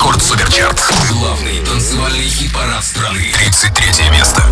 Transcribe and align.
Рекорд 0.00 0.22
Суперчарт. 0.22 0.80
Главный 1.10 1.58
танцевальный 1.58 2.26
хит-парад 2.26 2.82
страны. 2.82 3.34
33 3.34 4.08
место. 4.08 4.42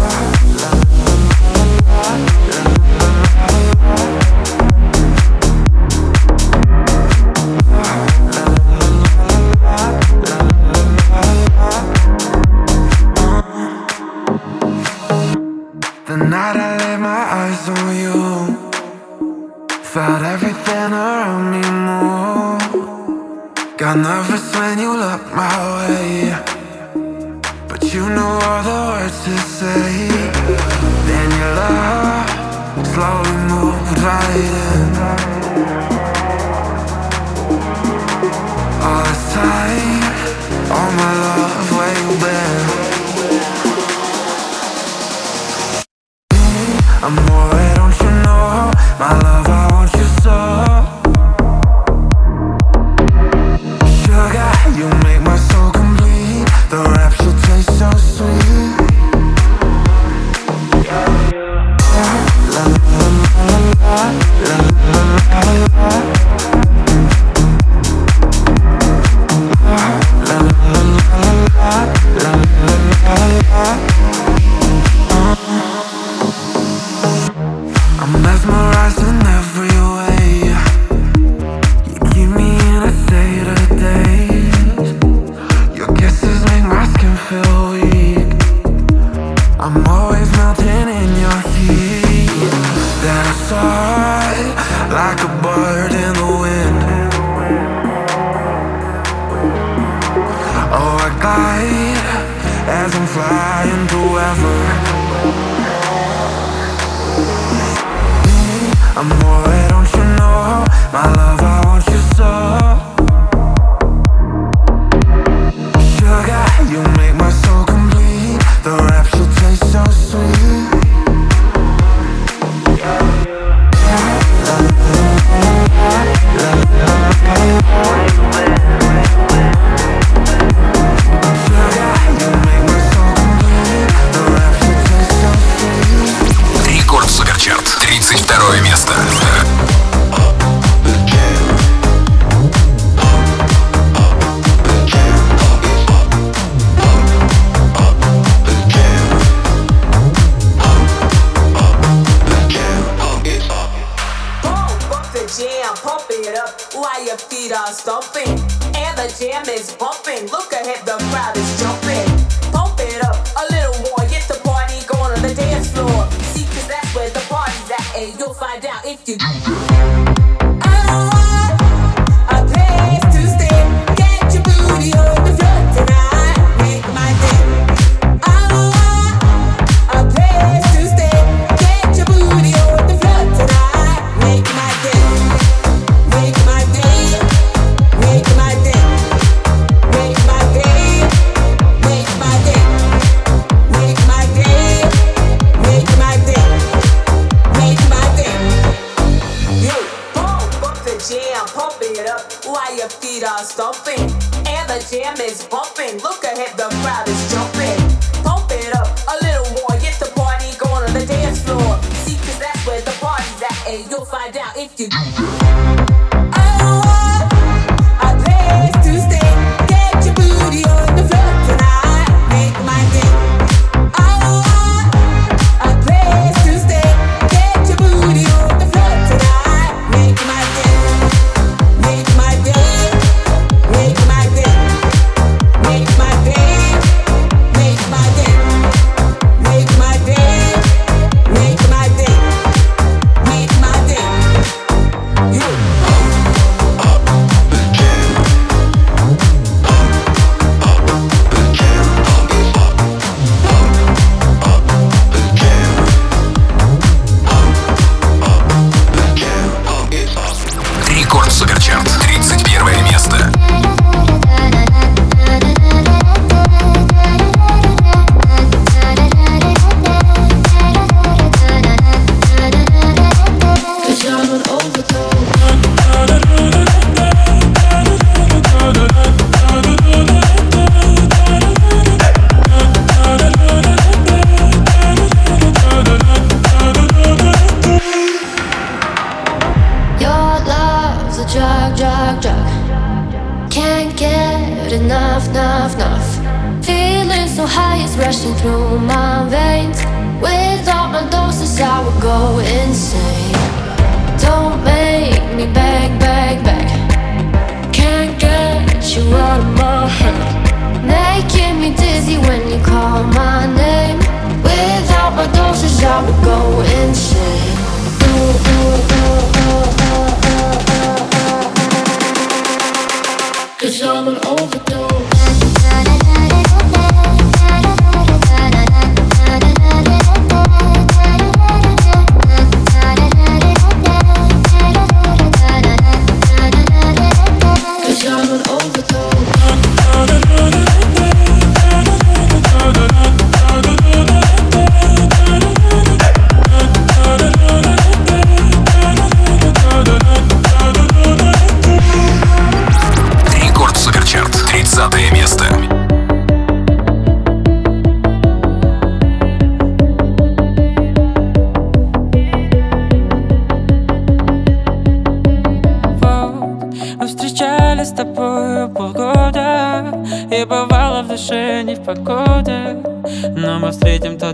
overdose. 338.60 339.28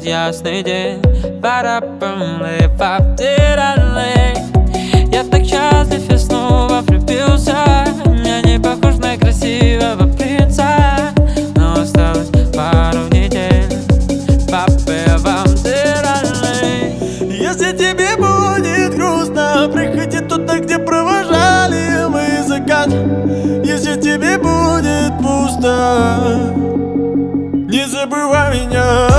Ясный 0.02 0.64
день. 0.64 1.00
Пора 1.40 1.80
помлевать 1.80 3.20
Я 5.12 5.22
так 5.22 5.44
счастлив, 5.44 6.02
я 6.10 6.18
снова 6.18 6.80
влюбился. 6.80 7.54
Я 8.24 8.40
не 8.42 8.58
похож 8.58 8.96
на 8.96 9.16
красивого 9.16 10.12
принца. 10.16 11.12
Но 11.54 11.80
осталось 11.80 12.28
пару 12.52 13.06
недель. 13.12 13.68
Попивам 14.50 15.46
Если 17.30 17.70
тебе 17.76 18.16
будет 18.16 18.96
грустно 18.96 19.70
Приходи 19.72 20.18
туда, 20.18 20.58
где 20.58 20.80
провожали 20.80 22.08
мы 22.08 22.42
закат. 22.48 22.88
Если 23.64 23.94
тебе 24.00 24.38
будет 24.38 25.16
пусто 25.22 26.63
bubaminya 28.14 29.13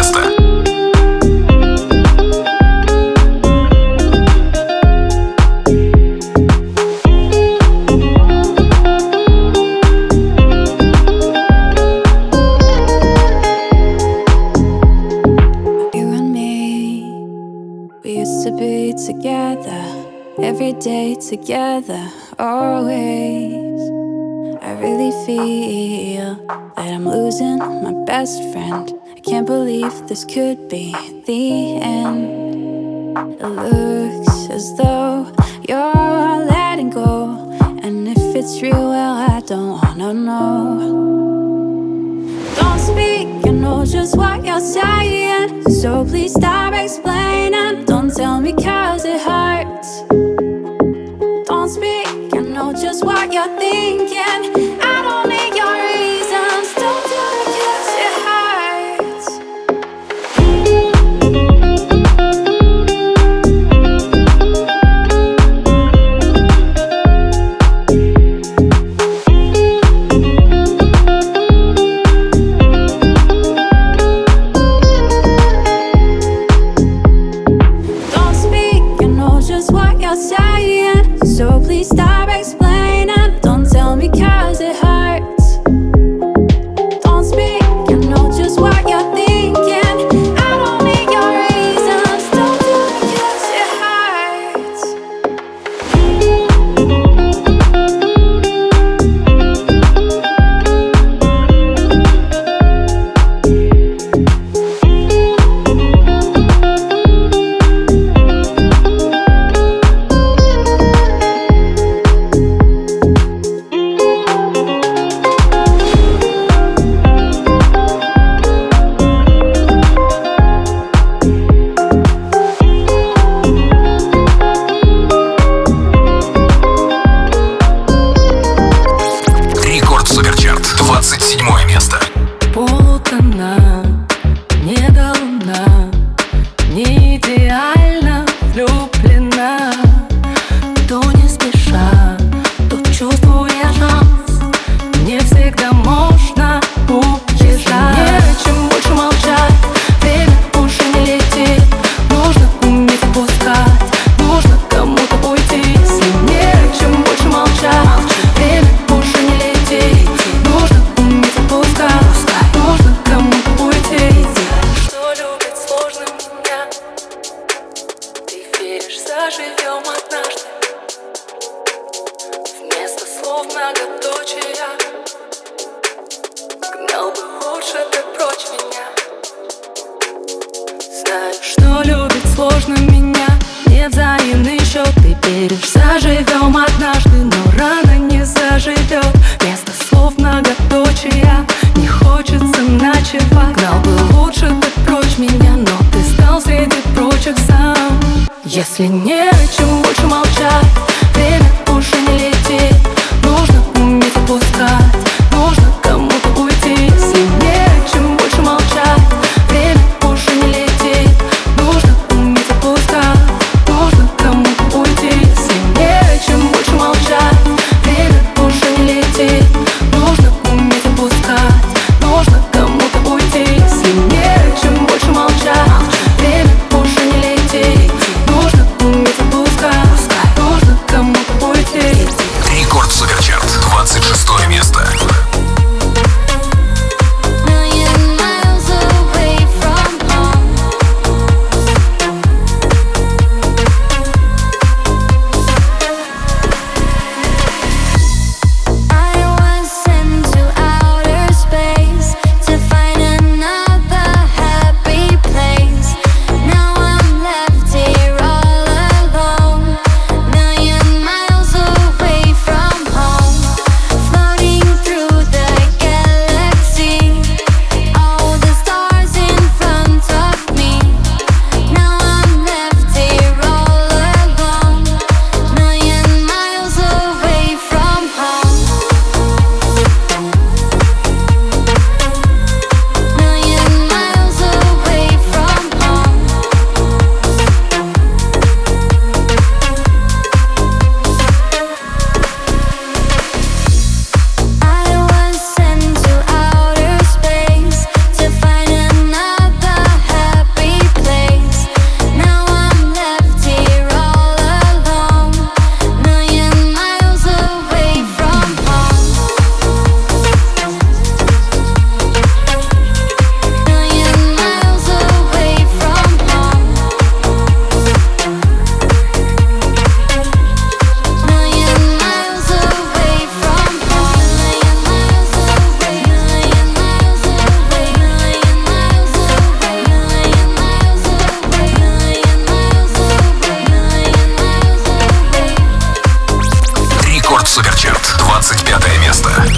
место. 0.00 0.40
together 21.30 22.10
always. 22.40 23.80
I 24.60 24.72
really 24.80 25.12
feel 25.24 26.34
that 26.74 26.92
I'm 26.92 27.08
losing 27.08 27.58
my 27.58 27.92
best 28.04 28.42
friend. 28.52 28.99
I 29.20 29.22
can't 29.22 29.46
believe 29.46 30.08
this 30.08 30.24
could 30.24 30.66
be 30.70 30.92
the 31.26 31.76
end. 31.76 33.18
It 33.38 33.46
looks 33.46 34.48
as 34.48 34.74
though 34.78 35.30
you're 35.68 36.46
letting 36.46 36.88
go. 36.88 37.52
And 37.82 38.08
if 38.08 38.34
it's 38.34 38.62
real, 38.62 38.88
well, 38.88 39.16
I 39.16 39.40
don't 39.40 39.72
wanna 39.72 40.14
know. 40.14 40.78
Don't 42.56 42.78
speak, 42.78 43.46
I 43.46 43.50
know 43.50 43.84
just 43.84 44.16
what 44.16 44.42
you're 44.42 44.58
saying. 44.58 45.68
So 45.68 46.02
please 46.02 46.32
stop 46.32 46.72
explaining. 46.72 47.84
Don't 47.84 48.10
tell 48.10 48.40
me 48.40 48.54
cause 48.54 49.04
it 49.04 49.20
hurts. 49.20 50.00
Don't 51.46 51.68
speak, 51.68 52.32
I 52.32 52.40
know 52.40 52.72
just 52.72 53.04
what 53.04 53.30
you're 53.30 53.54
thinking. 53.58 54.59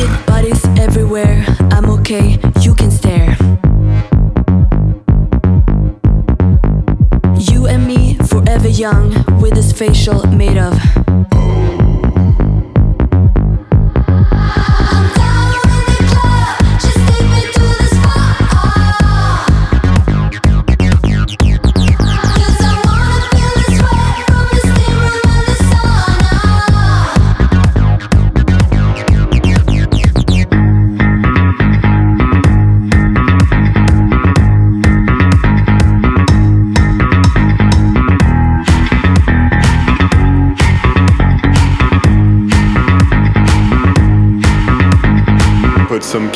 Naked 0.03 0.27
bodies 0.27 0.65
everywhere, 0.81 1.45
I'm 1.71 1.89
okay. 1.91 2.52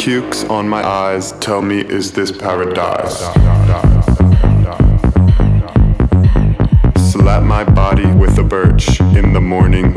pukes 0.07 0.45
on 0.45 0.69
my 0.69 0.87
eyes 0.87 1.33
tell 1.41 1.61
me, 1.61 1.81
is 1.81 2.13
this 2.13 2.31
paradise? 2.31 3.19
Slap 7.11 7.43
my 7.43 7.65
body 7.65 8.07
with 8.15 8.39
a 8.39 8.45
birch 8.45 9.01
in 9.01 9.33
the 9.33 9.41
morning 9.41 9.96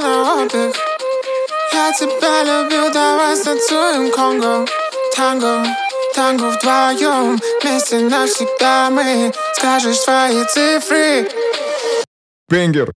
pana 0.00 0.32
oddech 0.32 0.76
Archipele 1.78 2.68
wydałeś, 2.68 3.44
tańcują 3.44 4.10
Kongo 4.10 4.64
Tango, 5.16 5.62
tango 6.14 6.50
wdwoją 6.50 7.36
Miejsce 7.64 8.00
na 8.00 8.26
wsi 8.26 8.46
damy 8.60 9.30
Skażesz 9.56 9.98
swoje 9.98 10.46
cyfry 10.46 11.24
Banger. 12.50 12.90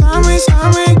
Samej, 0.00 0.40
samej 0.40 0.96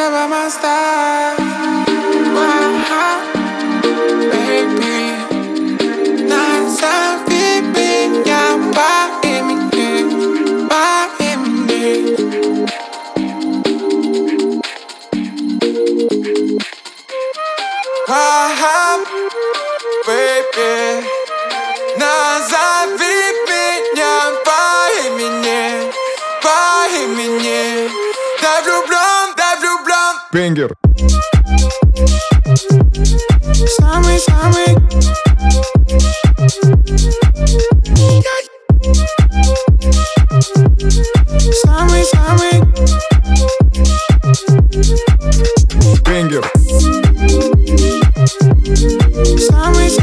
Talk 0.00 0.30
my 0.30 0.48
style. 0.48 1.36
Wow, 2.34 3.20
baby. 4.32 4.96
Nice 6.24 6.82
and 6.82 7.26
baby. 7.28 8.24
Yeah, 8.26 8.56
why 8.72 9.20
am 9.24 9.50
I 9.50 9.68
there? 9.70 10.08
Why 10.70 11.16
am 11.20 11.44
I 18.08 18.16
there? 18.56 18.79
Бенгер. 30.32 30.76
Самый-самый. 33.80 34.76
Самый-самый. 41.64 42.60
Бенгер. 46.06 46.44
Самый-самый. 49.48 50.00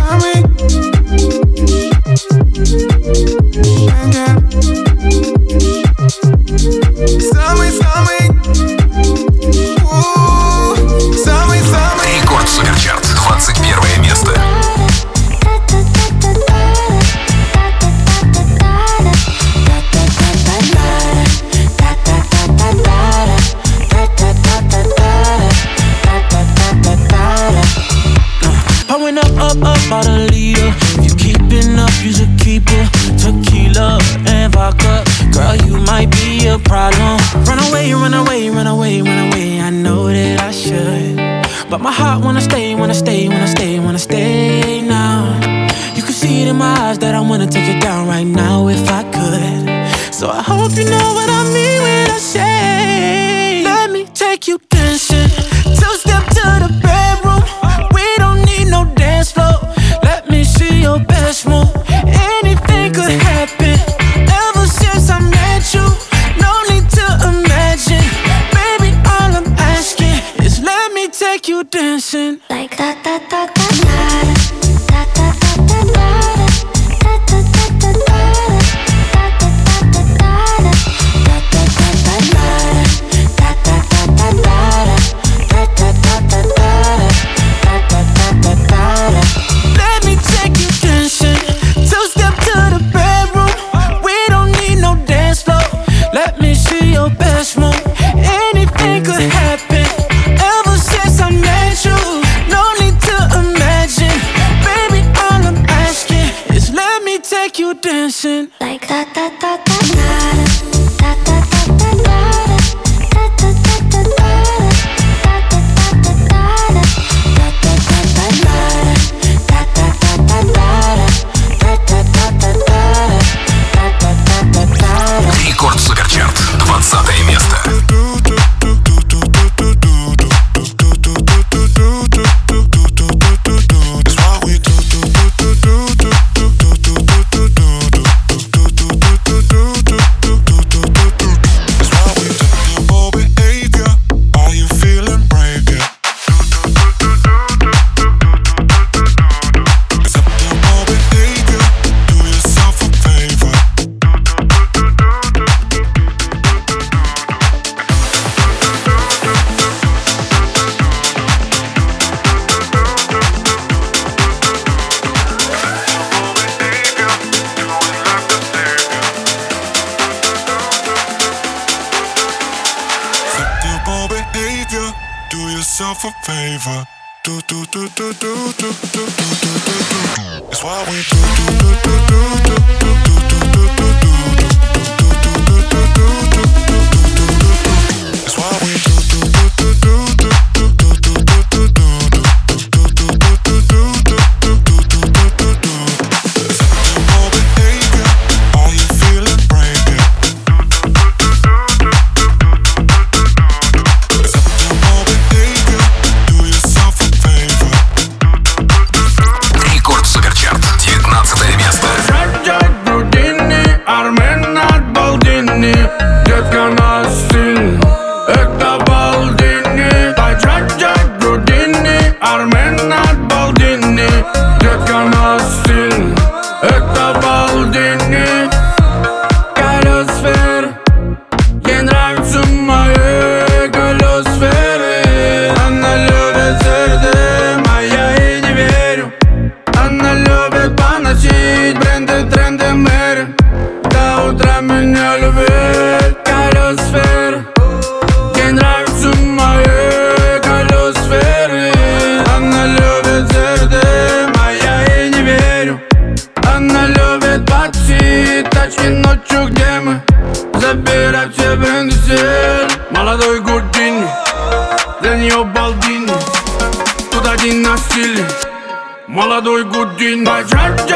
Düğün 269.97 270.25
bayrak 270.25 270.86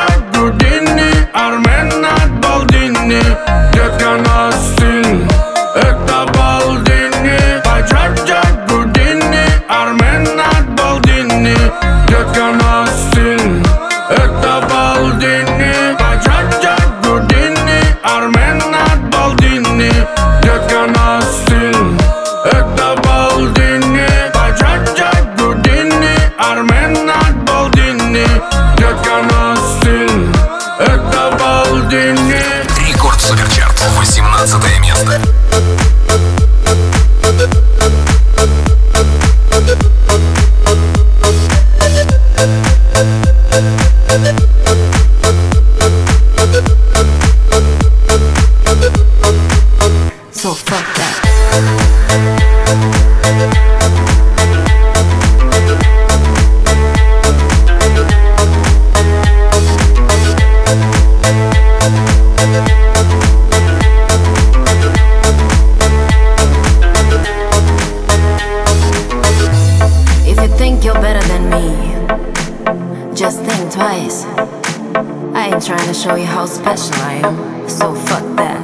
so 77.72 77.96
fuck 77.96 78.24
that. 78.36 78.60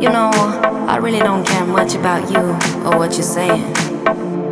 You 0.00 0.08
know, 0.08 0.30
I 0.88 0.96
really 0.96 1.18
don't 1.18 1.46
care 1.46 1.66
much 1.66 1.94
about 1.94 2.30
you 2.30 2.40
or 2.86 2.96
what 2.98 3.12
you're 3.12 3.22
saying. 3.22 3.74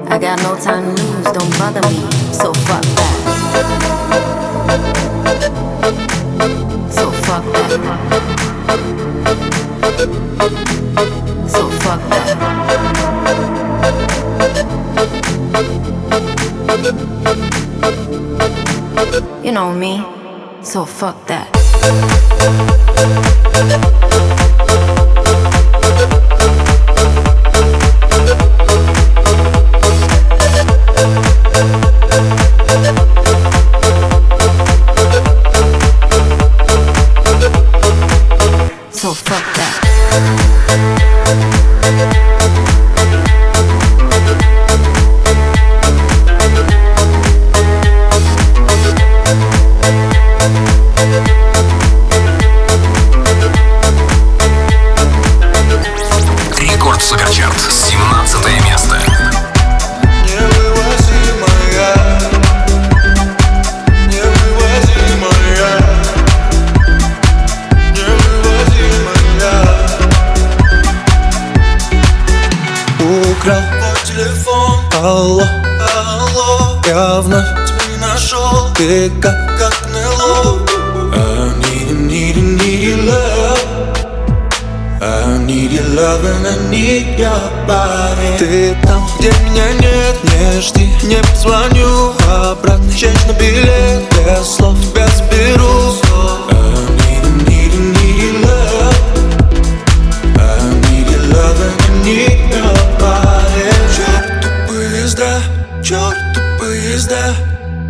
I 0.09 0.18
got 0.18 0.42
no 0.42 0.55
time 0.57 0.94
to 0.94 1.02
lose, 1.02 1.24
don't 1.33 1.50
bother 1.59 1.81
me, 1.88 2.11
so 2.33 2.52
fuck 2.52 2.83
that. 2.83 3.16
So 6.90 7.11
fuck 7.11 7.44
that. 7.52 7.70
So 11.48 11.70
fuck 11.70 12.00
that. 12.11 12.37
You 19.42 19.52
know 19.52 19.72
me, 19.72 20.05
so 20.62 20.85
fuck 20.85 21.26
that. 21.29 22.75
Thank 22.96 23.85
you. 23.85 23.95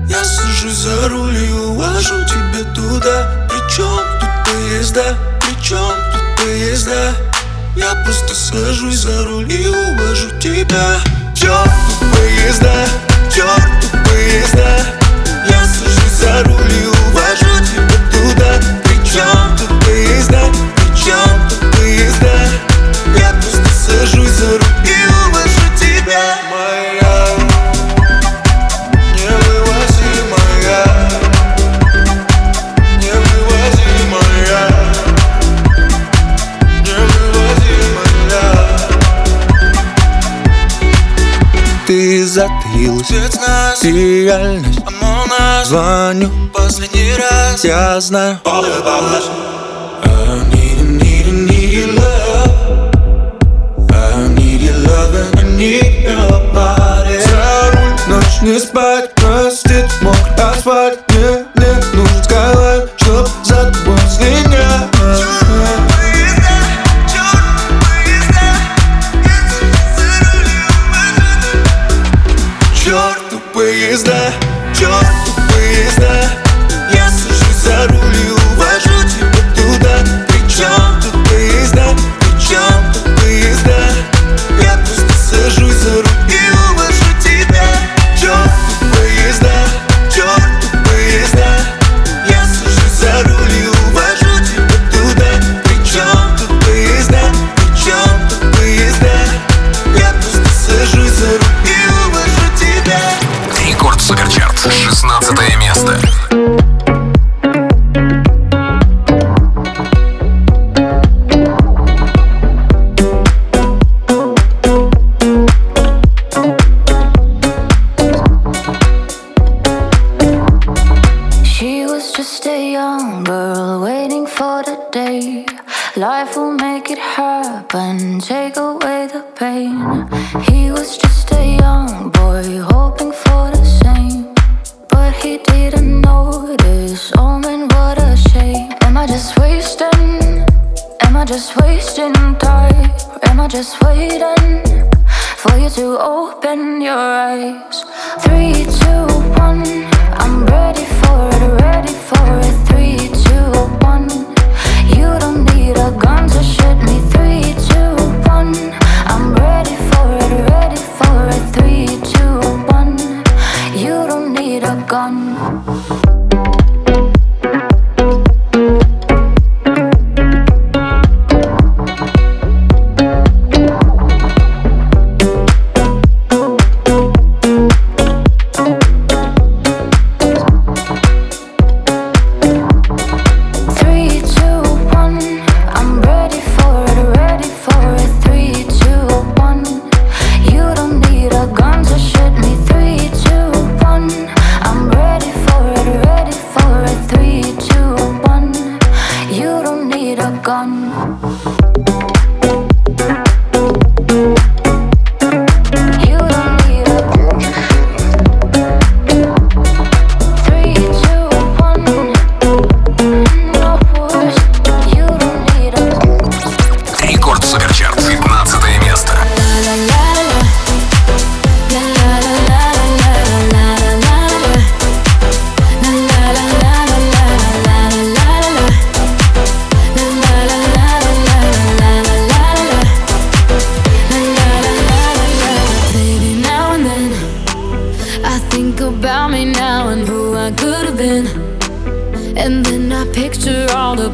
Я 0.09 0.25
сажусь 0.25 0.77
за 0.77 1.09
руль 1.09 1.37
и 1.37 1.53
увожу 1.53 2.14
тебя 2.27 2.62
туда. 2.75 3.49
Причем 3.49 4.01
тут 4.21 4.31
поезда, 4.45 5.16
причем 5.40 5.95
тут 6.12 6.45
поезда? 6.45 7.12
Я 7.75 7.92
просто 8.05 8.35
сажусь 8.35 8.99
за 9.01 9.25
руль 9.25 9.53
и 9.53 9.66
увожу 9.66 10.31
тебя. 10.38 11.01
Черту 11.35 11.92
поезда, 12.14 12.87
черту 13.35 13.88
поезда. 14.05 14.79
Я 15.49 15.64
сажусь 15.66 16.19
за 16.21 16.45
руль 16.45 16.73
и 16.73 16.96
Ты 43.09 43.92
реальность. 43.92 44.81
Звоню. 45.64 46.29
последний 46.53 47.14
раз. 47.14 47.64
Я 47.64 48.01
знаю. 48.01 48.40
I 48.45 48.49
need, 50.51 50.79
need, 50.99 51.27
need 51.49 51.95
love. 51.95 52.90
I 53.92 54.29
need 54.35 54.61
your 54.61 54.77
love 54.79 55.14
and 55.14 55.38
I 55.38 55.45
need 55.57 56.03
your 56.03 56.40
body. 56.53 57.21
За 57.21 57.71
руль, 57.73 57.97
ночь 58.09 58.40
не 58.42 58.59
спать 58.59 59.14
Простит 59.14 59.87
мокрый 60.03 60.51
асфальт. 60.51 60.99
Мне, 61.11 61.36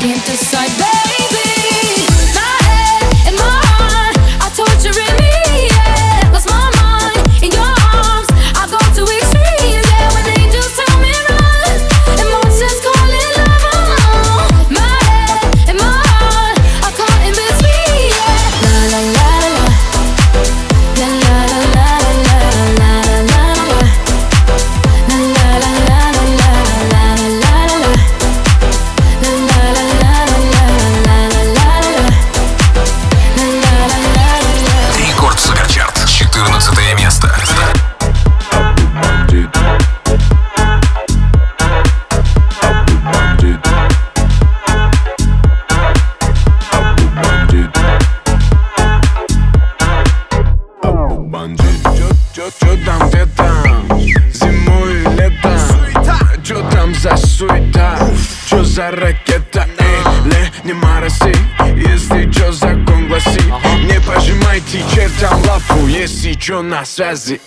can't 0.00 0.24
decide. 0.26 0.95
Чё 66.46 66.62
на 66.62 66.84
связи? 66.84 67.40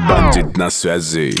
Бандит 0.00 0.56
на 0.56 0.68
связи 0.68 1.36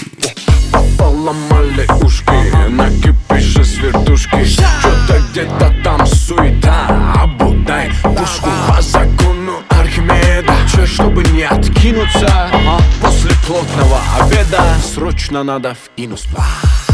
Поломали 0.96 1.88
ушки, 2.00 2.68
накипишь 2.68 3.56
с 3.56 3.78
вертушки 3.78 4.44
Что-то 4.44 5.20
где-то 5.32 5.79
срочно 14.90 15.44
надо 15.44 15.74
в 15.74 15.90
Инуспах. 15.96 16.89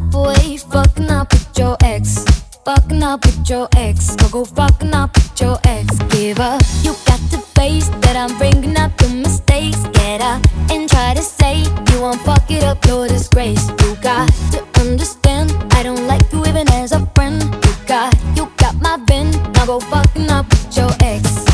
bad 0.00 0.14
away, 0.14 0.56
fucking 0.56 1.10
up 1.10 1.32
with 1.32 1.58
your 1.58 1.76
ex. 1.82 2.24
Fucking 2.64 3.02
up 3.02 3.24
with 3.24 3.48
your 3.48 3.68
ex. 3.76 4.14
Go 4.16 4.28
go 4.28 4.44
fucking 4.44 4.94
up 4.94 5.14
with 5.14 5.40
your 5.40 5.58
ex. 5.64 5.98
Give 6.10 6.38
up. 6.38 6.60
You 6.82 6.92
got 7.06 7.20
the 7.30 7.38
face 7.54 7.88
that 7.88 8.16
I'm 8.16 8.36
bringing 8.38 8.76
up 8.76 8.92
your 9.00 9.10
mistakes. 9.10 9.78
Get 9.94 10.20
up 10.20 10.42
and 10.70 10.88
try 10.88 11.14
to 11.14 11.22
say 11.22 11.62
you 11.62 12.00
won't 12.00 12.20
fuck 12.22 12.50
it 12.50 12.64
up, 12.64 12.84
your 12.86 13.08
disgrace. 13.08 13.68
You 13.82 13.96
got 14.02 14.28
to 14.52 14.64
understand, 14.80 15.52
I 15.72 15.82
don't 15.82 16.06
like 16.06 16.30
you 16.32 16.44
even 16.46 16.70
as 16.72 16.92
a 16.92 17.06
friend. 17.14 17.42
You 17.42 17.72
got, 17.86 18.14
you 18.36 18.50
got 18.56 18.74
my 18.80 18.96
bin. 18.96 19.30
Now 19.52 19.66
go 19.66 19.80
fucking 19.80 20.30
up 20.30 20.48
with 20.50 20.76
your 20.76 20.90
ex. 21.00 21.44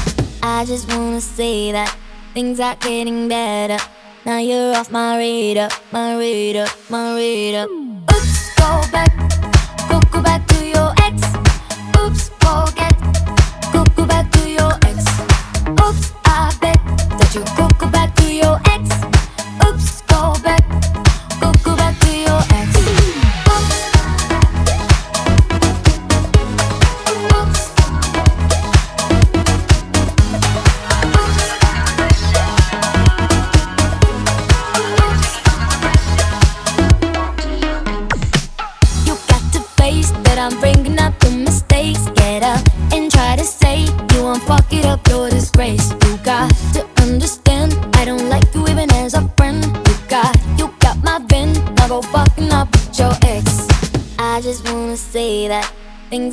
I 0.43 0.65
just 0.65 0.89
wanna 0.89 1.21
say 1.21 1.73
that 1.73 1.97
things 2.35 2.61
are 2.61 2.77
getting 2.77 3.29
better. 3.29 3.83
Now 4.27 4.39
you're 4.39 4.75
off 4.75 4.91
my 4.91 5.19
radar, 5.19 5.69
my 5.93 6.17
radar, 6.17 6.67
my 6.89 7.15
radar. 7.15 7.84
Oops, 8.13 8.55
go 8.57 8.83
back. 8.93 9.44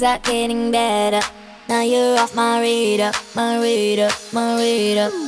things 0.01 0.03
are 0.03 0.19
getting 0.31 0.71
better. 0.71 1.21
Now 1.69 1.81
you're 1.81 2.17
off 2.17 2.35
my 2.35 2.59
radar, 2.59 3.13
my 3.35 3.59
radar, 3.61 4.09
my 4.33 4.55
radar. 4.57 5.20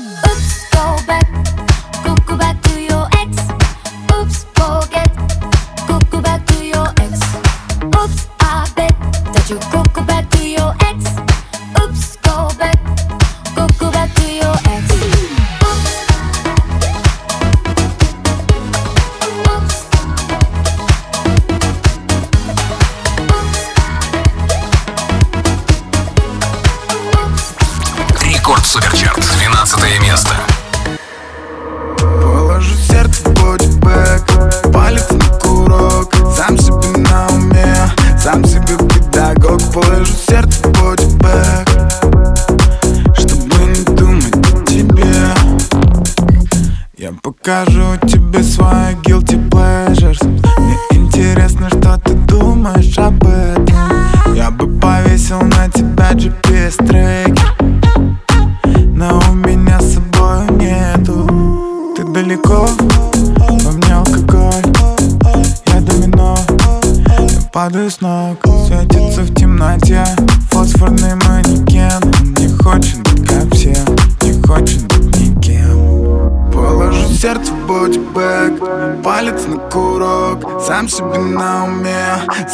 Скажу 47.44 47.98
тебе 48.08 48.23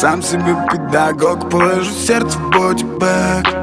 Сам 0.00 0.22
себе 0.22 0.56
педагог, 0.72 1.50
положу 1.50 1.92
сердце 1.92 2.38
в 2.38 2.50
бодибэк 2.52 3.59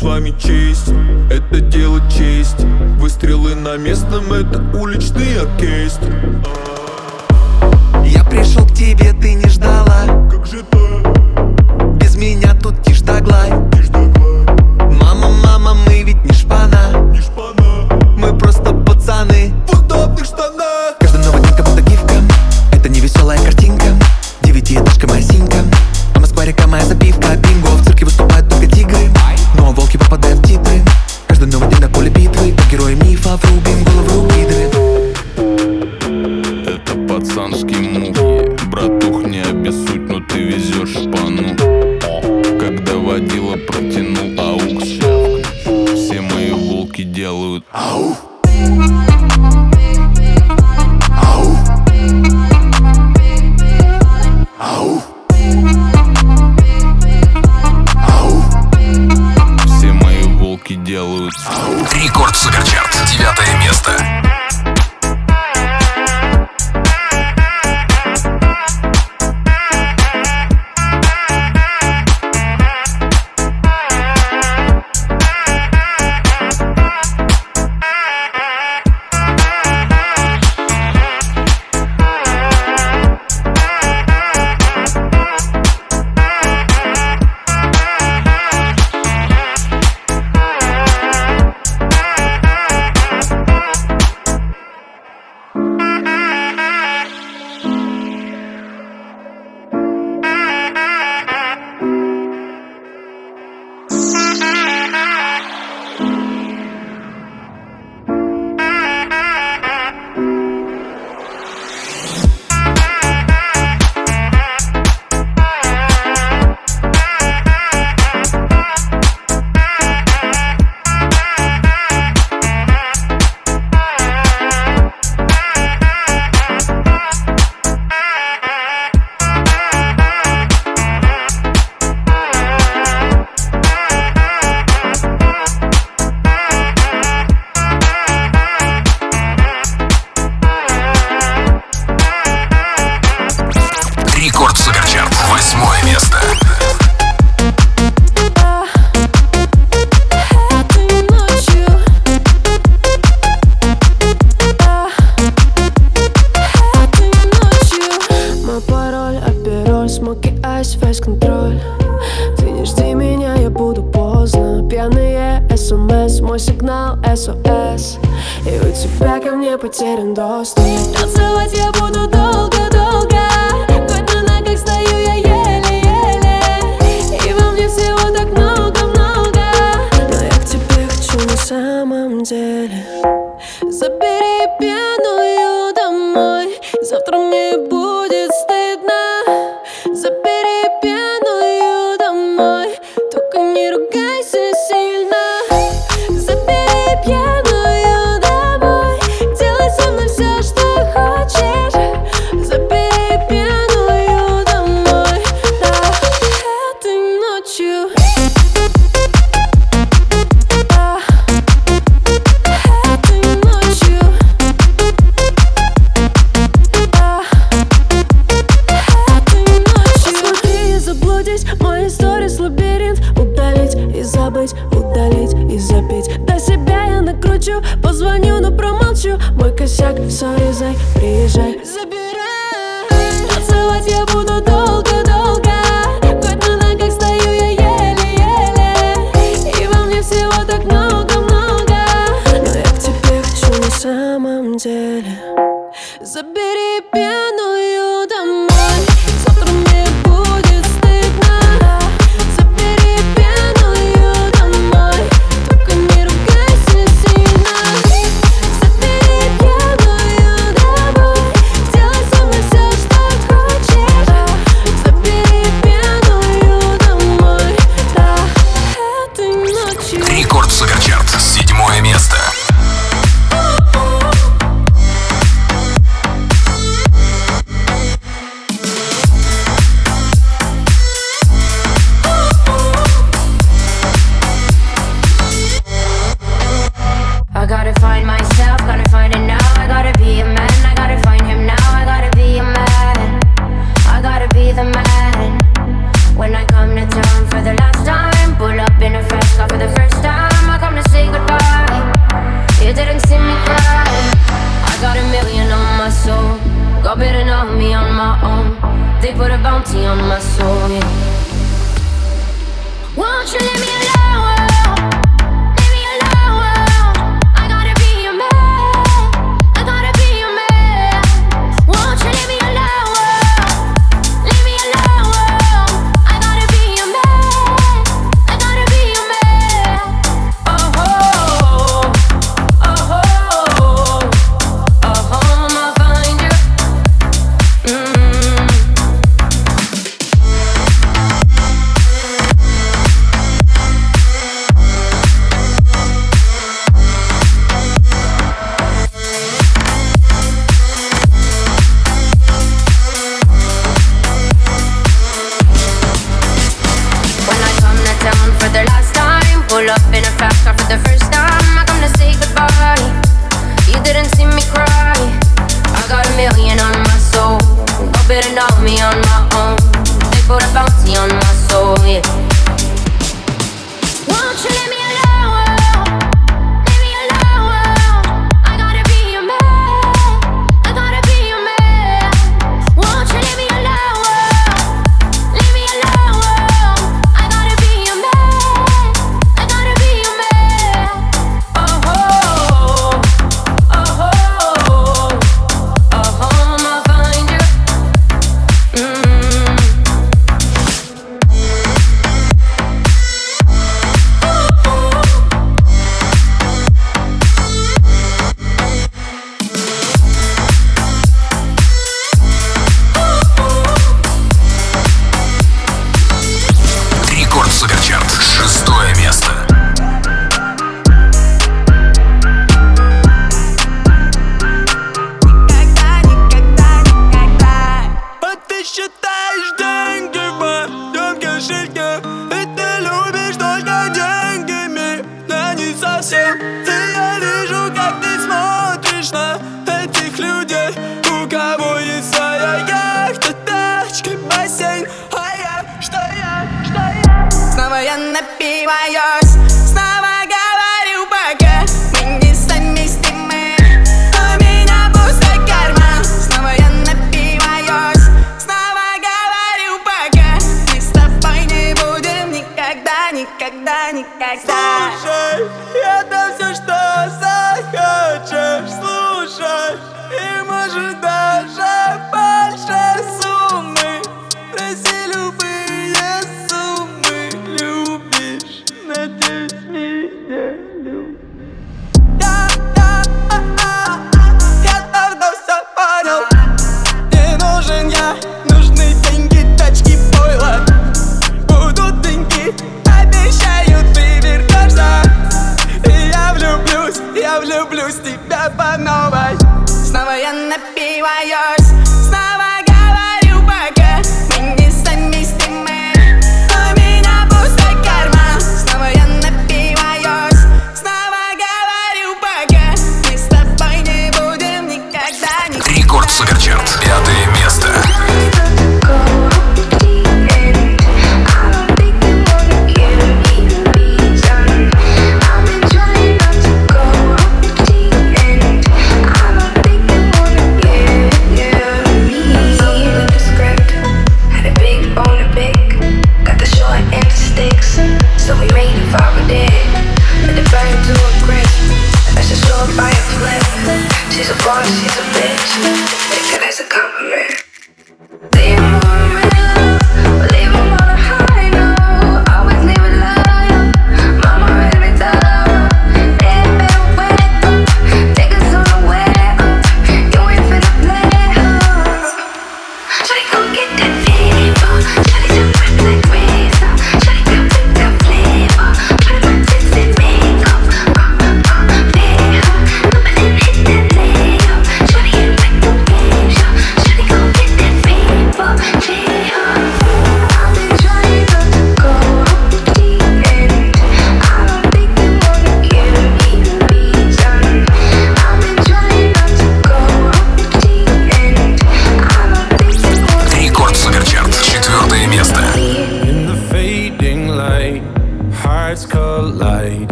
с 0.00 0.02
вами 0.02 0.30
честь. 0.30 0.88
Это 1.30 1.60
дело 1.60 2.00
честь. 2.10 2.64
Выстрелы 2.98 3.54
на 3.54 3.76
местном, 3.76 4.32
это 4.32 4.58
уличный 4.74 5.38
оркестр. 5.38 6.39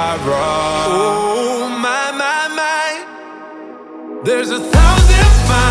high 0.00 0.16
rock. 0.28 0.86
Oh 0.88 1.68
my 1.68 2.10
my 2.22 2.48
my, 2.60 4.22
there's 4.24 4.50
a 4.50 4.60
thousand 4.60 5.48
miles. 5.48 5.69